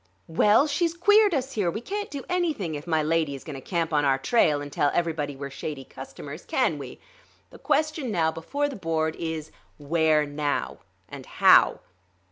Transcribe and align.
"Well, 0.25 0.65
she's 0.65 0.95
queered 0.95 1.35
us 1.35 1.51
here. 1.53 1.69
We 1.69 1.79
can't 1.79 2.09
do 2.09 2.23
anything 2.27 2.73
if 2.73 2.87
my 2.87 3.03
lady 3.03 3.35
is 3.35 3.43
going 3.43 3.53
to 3.53 3.61
camp 3.61 3.93
on 3.93 4.03
our 4.03 4.17
trail 4.17 4.59
and 4.59 4.73
tell 4.73 4.89
everybody 4.95 5.35
we're 5.35 5.51
shady 5.51 5.83
customers, 5.83 6.43
can 6.43 6.79
we? 6.79 6.99
The 7.51 7.59
question 7.59 8.09
now 8.09 8.31
before 8.31 8.67
the 8.67 8.75
board 8.75 9.15
is: 9.17 9.51
Where 9.77 10.25
now, 10.25 10.79
and 11.07 11.27
how?" 11.27 11.81